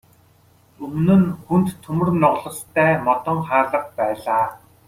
Өмнө 0.85 1.15
нь 1.21 1.29
хүнд 1.43 1.67
төмөр 1.83 2.09
нугастай 2.21 2.91
модон 3.07 3.39
хаалга 3.47 3.79
байлаа. 3.97 4.45